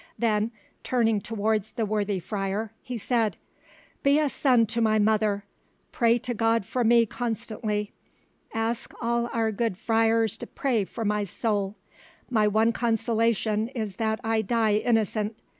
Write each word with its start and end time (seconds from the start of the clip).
Then 0.17 0.49
turning 0.83 1.21
towards 1.21 1.73
the 1.73 1.85
worthy, 1.85 2.19
friar, 2.19 2.71
he 2.81 2.97
said— 2.97 3.37
"Be 4.01 4.17
a 4.17 4.29
son 4.29 4.65
to 4.65 4.81
my 4.81 4.97
mother; 4.97 5.43
pray 5.91 6.17
to 6.17 6.33
God 6.33 6.65
for 6.65 6.83
me 6.83 7.05
constantly; 7.05 7.91
ask 8.51 8.91
all 8.99 9.29
our 9.31 9.51
good 9.51 9.77
friars 9.77 10.37
to 10.37 10.47
pray 10.47 10.85
for 10.85 11.05
my 11.05 11.23
soul; 11.23 11.75
my 12.31 12.47
one 12.47 12.71
consolation 12.71 13.67
is 13.67 13.97
that 13.97 14.19
I 14.23 14.41
die 14.41 14.77
innocent. 14.77 15.35